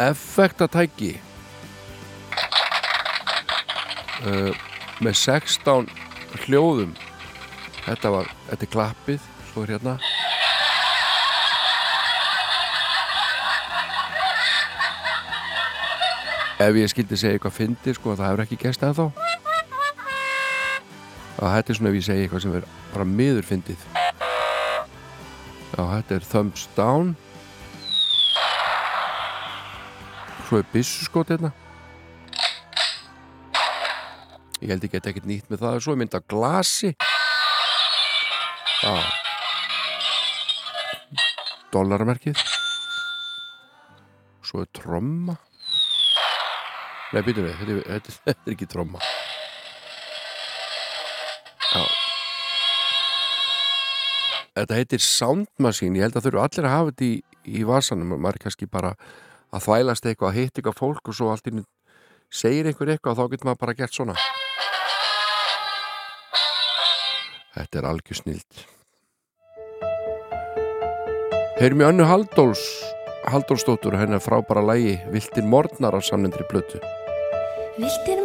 [0.00, 1.12] effektatæki
[4.24, 4.52] uh,
[5.02, 5.90] með 16
[6.46, 6.96] hljóðum.
[7.82, 9.98] Þetta var, þetta er klappið svo er hérna.
[16.62, 19.10] Ef ég skildi segja eitthvað fyndi sko, það hefur ekki gæst eða
[21.42, 23.84] og þetta er svona ef ég segja eitthvað sem er bara miður fyndið.
[25.72, 27.14] Já, þetta er thumbs down.
[30.46, 31.50] Svo er byssuskot hérna.
[34.62, 36.92] Ég held ekki að þetta ekkert nýtt með það svo er mynd af glasi.
[38.82, 38.92] Já.
[41.72, 42.38] Dollarmerkið.
[44.46, 45.34] Svo er tromma.
[47.12, 49.00] Nei, býtum við, þetta, er- þetta er ekki tromma.
[54.52, 57.12] Þetta heitir Sound Machine, ég held að þau eru allir að hafa þetta í,
[57.48, 58.90] í vasanum, maður er kannski bara
[59.52, 61.64] að þvælast eitthvað, að hitta eitthvað fólk og svo allt einu
[62.32, 64.16] segir einhver eitthvað og þá getur maður bara gert svona.
[67.52, 68.64] Þetta er algjör snild.
[71.60, 72.64] Heyrum í önnu Halldóls,
[73.32, 76.80] Halldólsdóttur, hennar frábæra lægi Viltir morgnar á samnendri blötu.
[77.78, 78.21] Viltir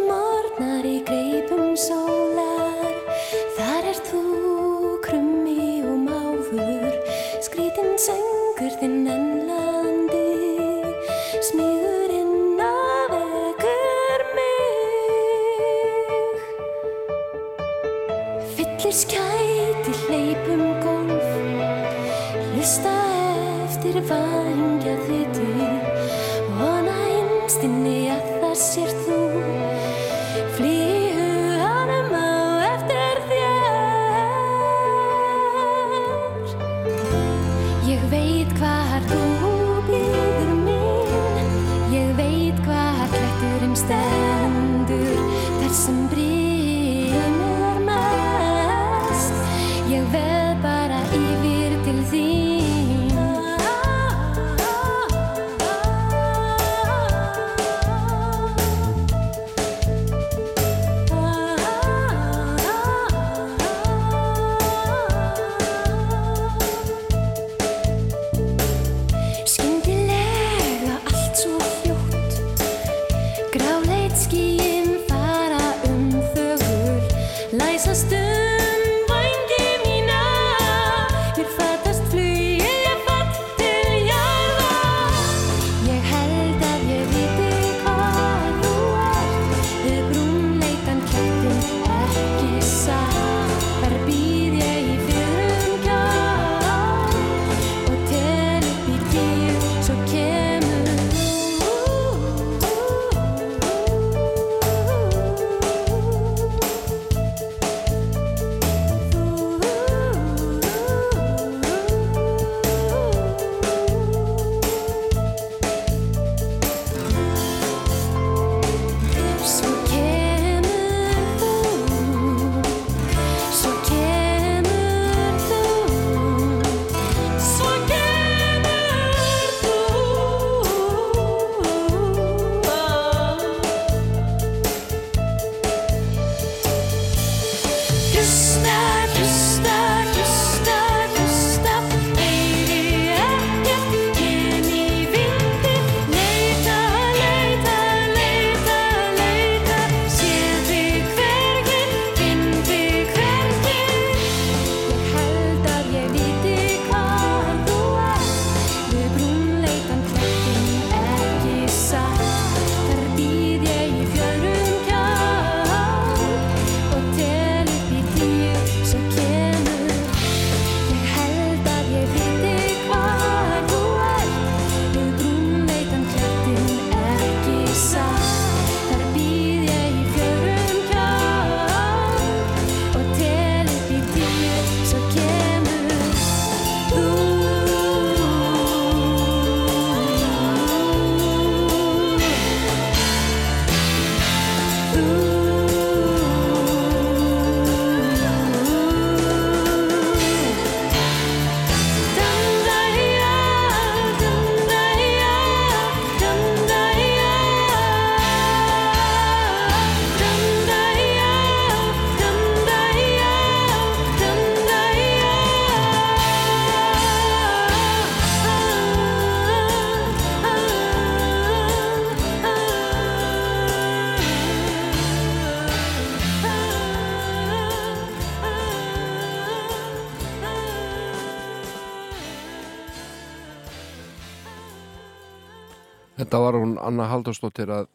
[236.37, 237.87] Þetta var hún Anna Haldursdóttir að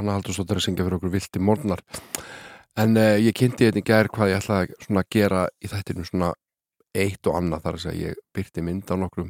[0.00, 1.82] Anna Haldursdóttir að syngja fyrir okkur vilti morgnar.
[2.80, 6.30] En uh, ég kynnti þetta í gær hvað ég ætlaði að gera í þættinu svona
[6.96, 9.28] eitt og annað þar að segja ég byrti mynd á nokkrum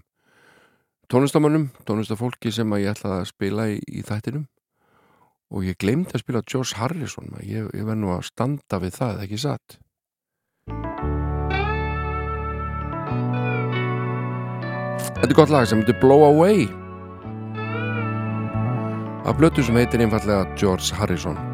[1.11, 4.45] tónlistamönnum, tónlistafólki sem að ég ætlaði að spila í, í þættinum.
[5.51, 9.25] Og ég glemdi að spila George Harrison ég, ég verð nú að standa við það,
[9.27, 9.81] ekki satt?
[15.19, 16.71] Þetta er gott lag sem heitir Blow Away
[19.25, 21.52] af blötu sem heitir einfallega George Harrison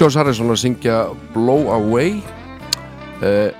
[0.00, 0.98] George Harrison að syngja
[1.34, 2.22] Blow Away.
[3.20, 3.50] Uh,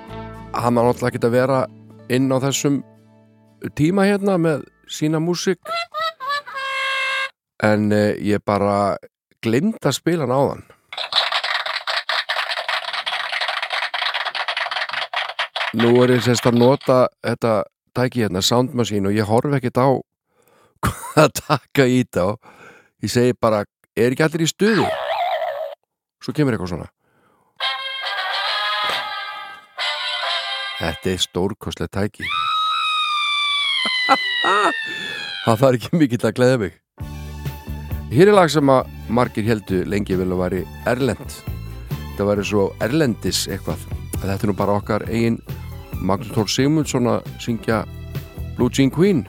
[0.57, 1.59] hann var náttúrulega ekki að vera
[2.09, 2.79] inn á þessum
[3.77, 5.61] tíma hérna með sína músík.
[7.61, 8.97] En uh, ég bara
[9.45, 10.65] glemd að spila hann áðan.
[15.77, 17.55] Nú er ég sérst að nota þetta
[17.93, 19.89] tæki hérna, Sound Machine og ég horf ekkert á
[20.89, 22.41] hvað að taka í og
[23.05, 24.89] ég segi bara, er ekki allir í stuði
[26.21, 26.89] svo kemur eitthvað svona.
[30.81, 32.25] Þetta er stórkoslega tæki.
[35.45, 36.77] Það þarf ekki mikill að gleða mig.
[38.11, 40.61] Hér er lag sem að margir heldu lengi vil að væri
[40.91, 41.31] Erlend
[42.11, 43.85] Þetta væri svo Erlendis eitthvað.
[44.19, 45.39] Þetta er nú bara okkar eigin
[46.01, 47.85] Magnús Tór Sigmundsson að syngja
[48.59, 49.25] Blue Jean Queen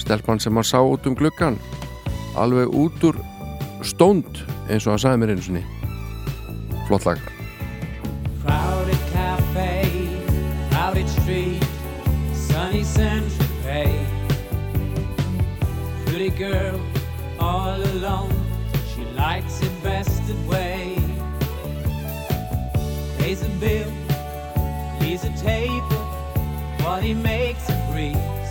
[0.00, 1.58] stelpann sem hann sá út um glöggan
[2.40, 3.20] alveg út úr
[3.84, 5.81] stónd eins og hann sagði mér eins og niður
[6.86, 7.18] Flott lag.
[8.42, 10.24] Crowded cafe,
[10.70, 11.62] crowded street,
[12.34, 14.06] sunny central bay
[16.12, 16.78] Pretty girl,
[17.40, 18.30] all alone,
[18.94, 20.98] she likes invested way.
[23.16, 23.90] Pays a bill,
[25.00, 26.04] he's a table,
[26.82, 28.41] what he makes a free.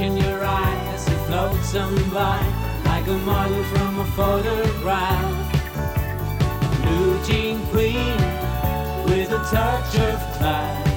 [0.00, 2.40] In your eye as it floats on by,
[2.86, 5.52] like a model from a photograph.
[6.82, 8.16] Blue jean queen
[9.04, 10.89] with a touch of class.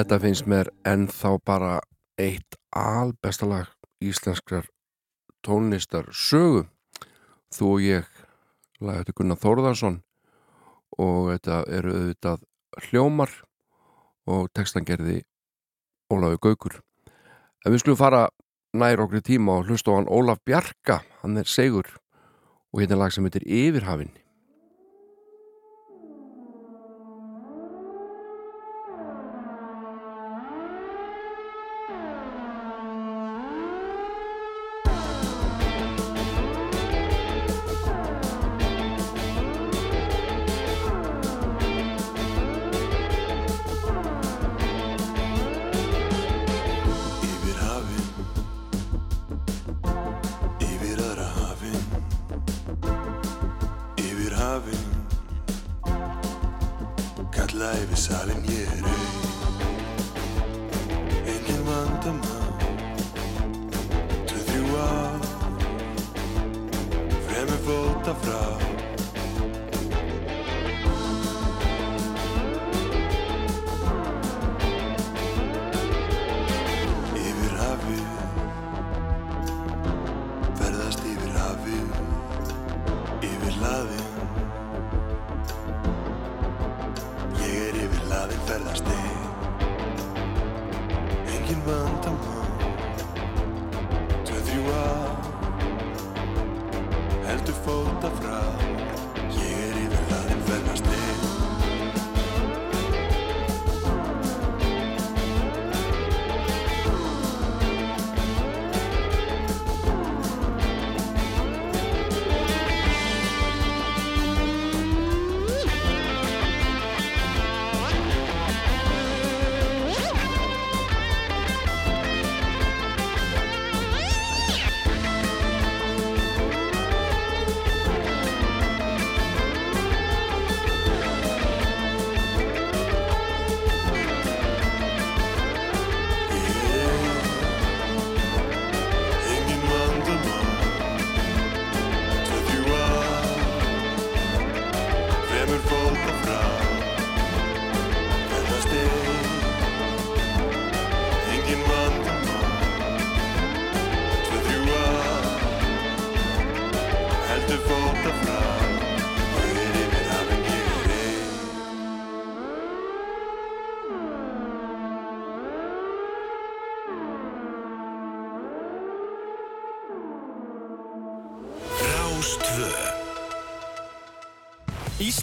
[0.00, 1.70] Þetta finnst mér ennþá bara
[2.16, 3.66] eitt albesta lag
[4.00, 4.64] íslenskrar
[5.44, 6.62] tónlistar sögu
[7.52, 8.06] þú og ég
[8.80, 9.98] lag þetta Gunnar Þórðarsson
[11.04, 12.46] og þetta eru auðvitað
[12.86, 13.34] hljómar
[14.24, 15.18] og textan gerði
[16.08, 16.80] Ólafi Gaukur.
[17.60, 18.22] En við skulum fara
[18.72, 21.92] nær okkur í tíma og hlusta á hann Ólaf Bjarka hann er segur
[22.72, 24.16] og hérna lag sem heitir Yfirhafinn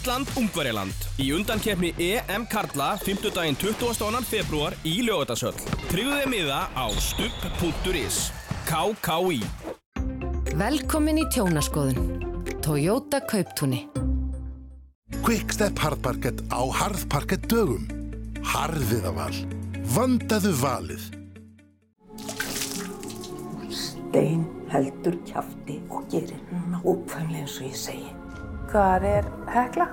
[0.08, 3.28] Ísland, Ungverjaland í undankefni EM Karla 5.
[3.28, 4.22] daginn 22.
[4.24, 5.58] februar í lögatarsöll.
[5.90, 8.20] Tryggðu þið miða á stupp.is
[8.70, 9.42] KKÍ
[10.56, 12.24] Velkomin í tjónaskoðun.
[12.64, 13.82] Toyota Kauptúni.
[15.26, 17.84] Quickstep Hardparkett á Harðparkett dögum.
[18.40, 19.34] Harðiðaval.
[19.92, 21.04] Vandaðu valið.
[23.68, 26.40] Stein heldur kjafti og gerir
[26.72, 28.08] nákvæmlega eins og ég segi.
[28.68, 29.86] Hvað er hekla?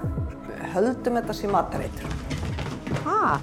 [0.73, 2.10] Höldum þetta sem matareitur.
[3.06, 3.38] Hæ?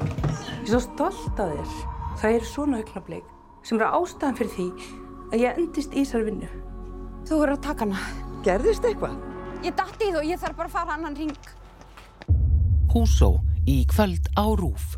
[0.00, 1.74] Ég er svo stolt af þér.
[2.22, 3.28] Það er svona augnablik
[3.60, 4.66] sem eru ástæðan fyrir því
[5.34, 6.48] að ég endist í þessar vinnu.
[7.28, 8.00] Þú verður að taka hana.
[8.46, 9.20] Gerðist eitthvað?
[9.66, 11.50] Ég dætti í þú og ég þarf bara að fara annan ring.
[12.94, 13.32] Húsó
[13.68, 14.94] í kvöld á Rúf.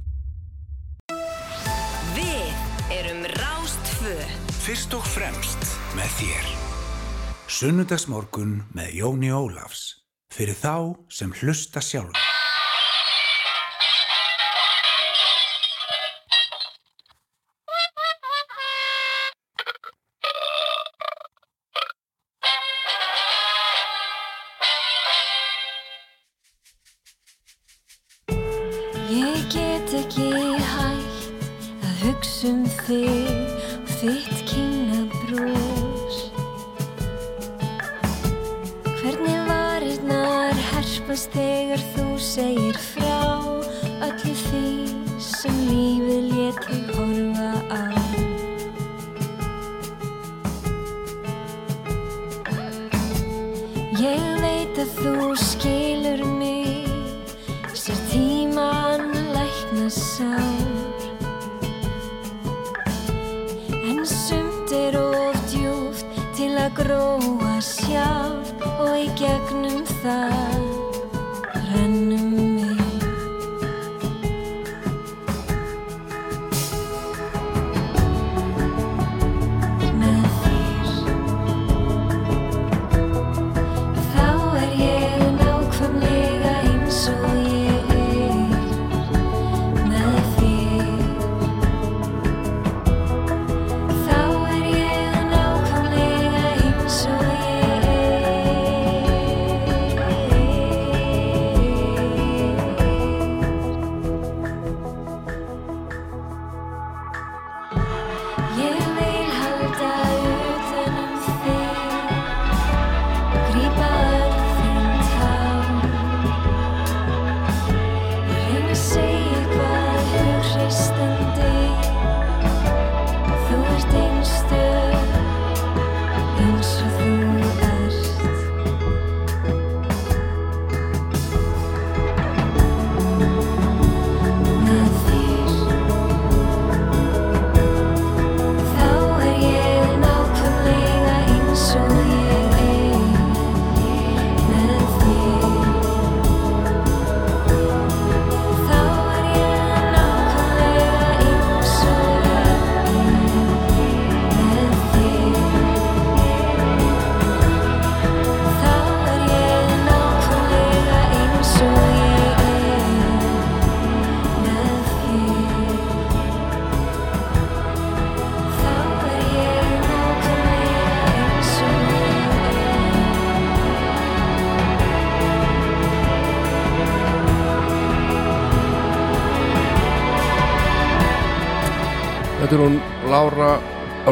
[2.14, 4.14] Við erum Rástfö.
[4.62, 6.61] Fyrst og fremst með þér.
[7.52, 9.82] Sunnudagsmorgun með Jóni Ólafs.
[10.32, 12.31] Fyrir þá sem hlusta sjálf.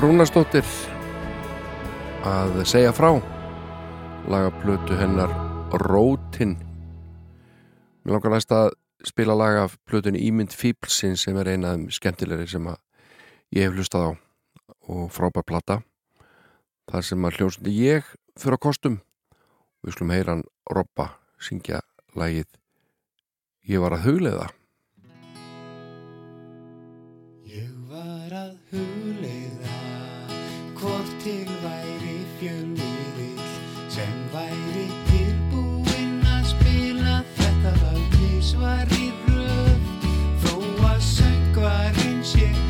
[0.00, 0.64] Rúnastóttir
[2.24, 3.10] að segja frá
[4.32, 5.28] lagaplötu hennar
[5.82, 6.54] Rótin.
[8.00, 8.70] Mér langar næst að
[9.04, 12.78] spila laga af plötun Ímynd Fíblsin sem er einað um skemmtilegri sem að
[13.52, 14.10] ég hef hlustað á
[14.88, 15.82] og frábær platta
[16.88, 18.08] þar sem að hljómsundi ég
[18.40, 18.96] fyrir að kostum.
[19.84, 21.82] Við slum heyran Robba syngja
[22.16, 22.48] lagið
[23.68, 24.48] Ég var að huglega
[42.30, 42.69] shit.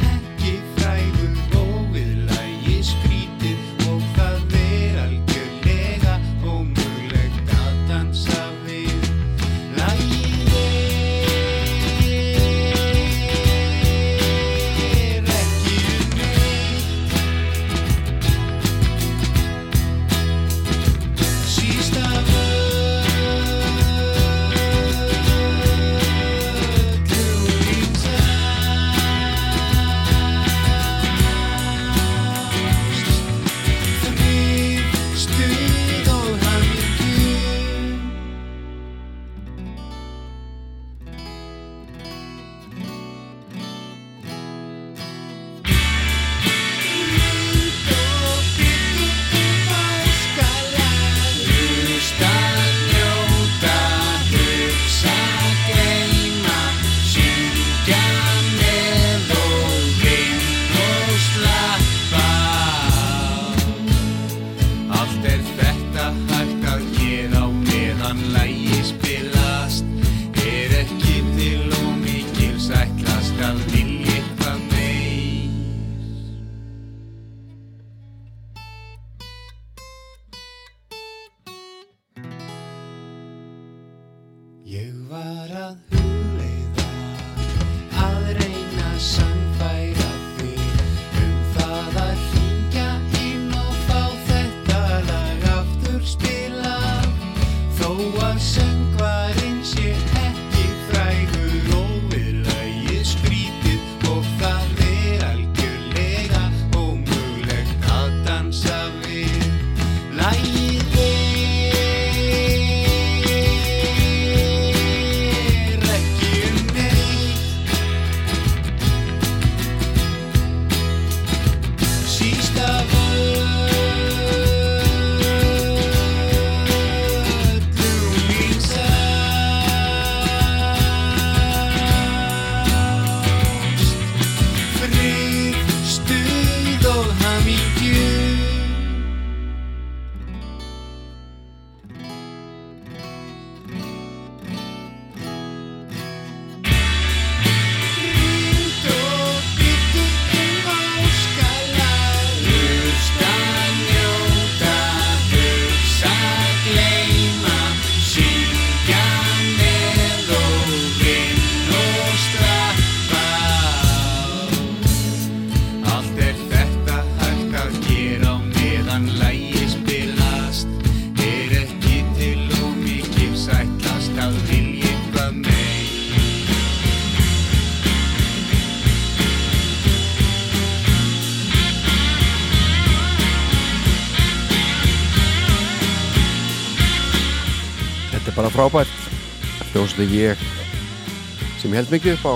[191.81, 192.35] held mikið upp á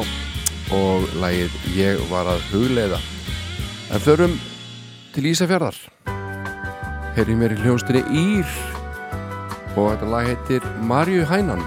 [0.72, 3.00] og lægið ég var að hugleiða.
[3.92, 4.38] En förum
[5.12, 5.76] til Ísafjörðar
[7.18, 8.54] heyrjum við í hljóstinni Ír
[9.76, 11.60] og þetta lag heitir Marju Hænan.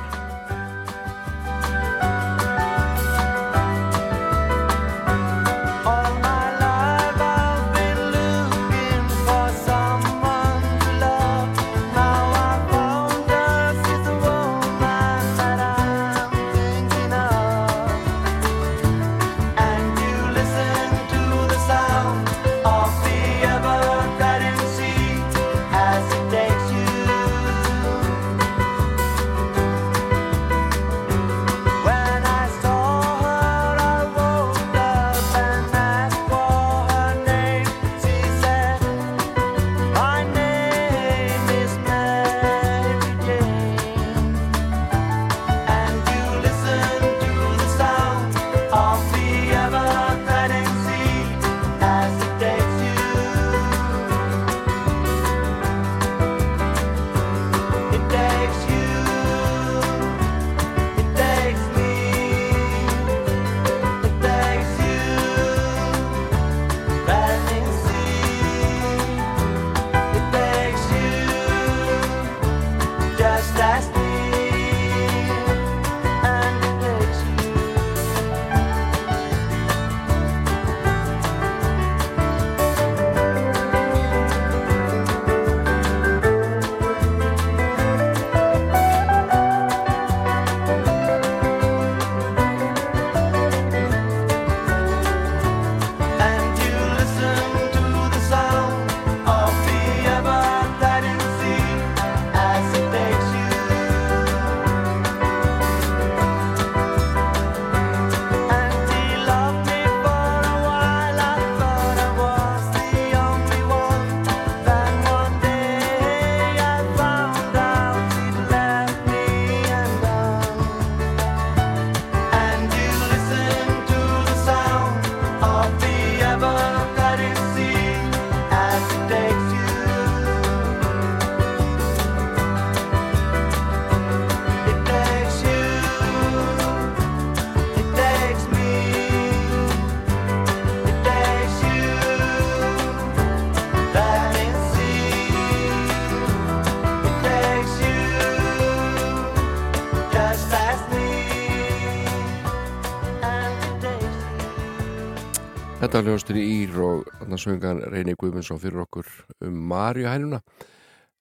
[156.17, 159.05] Í Ír og annars söngan Reyni Guðmundsson fyrir okkur
[159.45, 160.39] um Marju hænuna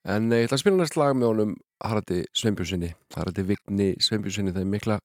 [0.09, 1.52] en eh, ég ætla að spila næst lag með honum
[1.85, 4.97] Haraldi Sveinbjörnssoni Haraldi Vigni Sveinbjörnssoni það er mikla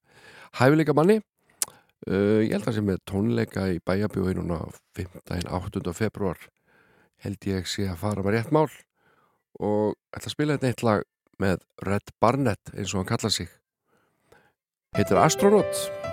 [0.56, 1.20] hæfileika manni.
[2.02, 4.48] Uh, ég held að sem er tónleika í 15.
[5.46, 5.92] 8.
[5.94, 6.38] februar
[7.22, 8.68] held ég sé að fara með rétt mál.
[9.60, 11.04] Og ætla að spila þetta eitt lag
[11.38, 13.52] með Red Barnett eins og hann kallar sig.
[14.96, 16.11] Heitir Astronaut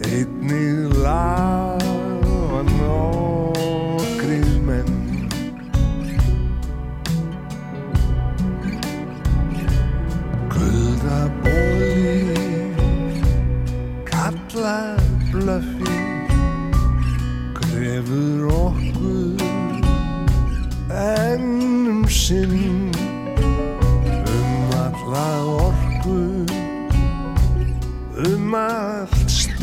[0.00, 0.62] It me
[1.02, 1.77] loud.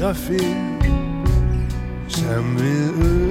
[0.01, 0.43] Allt stöffi
[2.07, 3.24] sem við um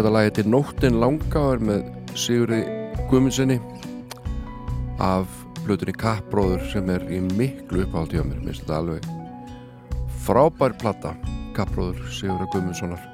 [0.00, 2.60] Þetta lag heitir Nóttin langa og er með Sigurði
[3.10, 3.58] Guðmundssoni
[5.04, 9.10] af blötunni Kappbróður sem er í miklu uppáhaldi hjá mér, minnst þetta alveg
[10.24, 11.12] frábær platta
[11.52, 13.04] Kappbróður Sigurði Guðmundssonar.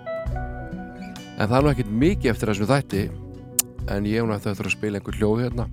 [1.35, 3.05] En það er nú ekkert mikið eftir þessum þætti
[3.91, 5.67] en ég hún að þetta að spila einhver hljóð hérna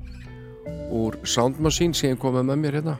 [0.98, 2.98] úr Sound Machine sem komið með mér hérna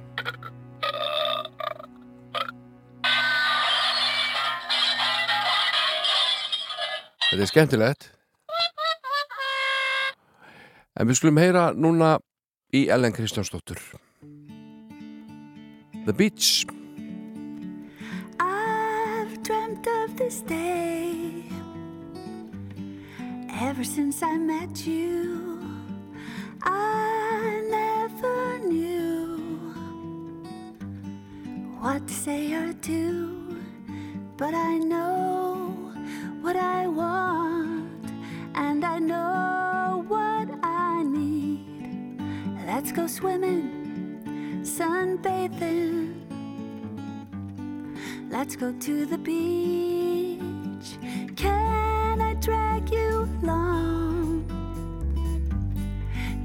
[7.34, 8.04] Þetta er skemmtilegt.
[10.94, 12.12] En við skulum heyra núna
[12.70, 13.80] í Ellen Kristjánsdóttur.
[16.06, 16.68] The Beach.
[18.38, 21.50] I've dreamt of this day.
[23.50, 25.58] Ever since I met you.
[26.62, 29.42] I never knew
[31.82, 33.58] what to say or do,
[34.38, 35.73] but I know
[36.44, 37.90] what I want
[38.54, 42.20] and I know what I need.
[42.68, 46.16] Let's go swimming, sunbathing.
[48.30, 50.98] Let's go to the beach.
[51.38, 54.44] Can I drag you along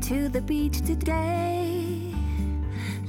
[0.02, 2.14] to the beach today?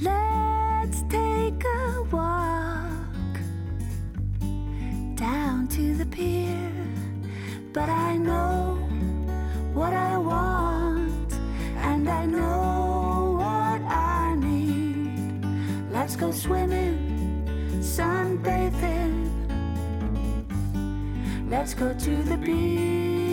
[0.02, 3.36] Let's take a walk
[5.14, 6.79] down to the pier.
[7.72, 8.80] But I know
[9.74, 11.32] what I want,
[11.78, 15.46] and I know what I need.
[15.92, 17.46] Let's go swimming,
[17.80, 19.30] sunbathing.
[21.48, 23.29] Let's go to the beach.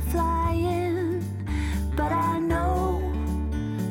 [0.00, 1.24] As they all fly in.
[1.96, 3.00] But I know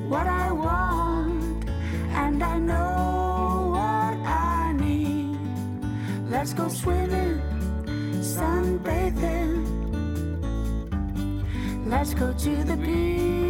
[0.07, 1.69] what I want,
[2.11, 5.37] and I know what I need.
[6.29, 7.41] Let's go swimming,
[8.21, 9.65] sunbathing.
[11.85, 13.48] Let's go to the beach.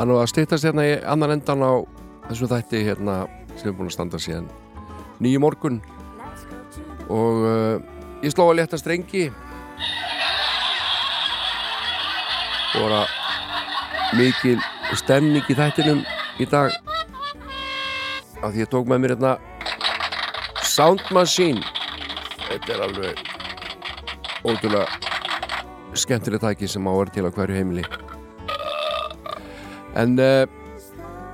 [0.00, 1.72] Er nú að stýttast hérna í annan endan á
[2.30, 3.14] þessu þætti hérna
[3.58, 4.46] sem er búin að standa síðan
[5.20, 5.80] nýju morgun.
[7.10, 7.82] Og uh,
[8.24, 9.26] ég sló að létta strengi.
[12.70, 14.56] Og var að mikil
[14.96, 16.04] stemning í þættinum
[16.40, 16.72] í dag.
[18.40, 19.34] Af því ég tók með mér hérna
[20.64, 21.60] Sound Machine.
[22.46, 23.24] Þetta er alveg
[24.48, 24.86] ótrúlega
[25.92, 27.84] skemmtileg tæki sem á að vera til á hverju heimili
[29.98, 30.44] en uh,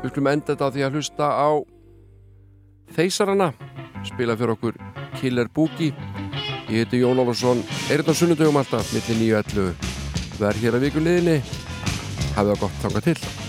[0.02, 1.50] við skulum enda þetta því að hlusta á
[2.96, 3.50] Þeysarana
[4.06, 4.76] spila fyrir okkur
[5.18, 5.94] Killer Boogie.
[6.70, 7.62] Ég heiti Jón Ólafsson.
[7.90, 11.40] Er þetta sunnudögum alltaf millir 9.11 verð hér að viku liðinni.
[12.36, 13.45] Hafið það gott þangað til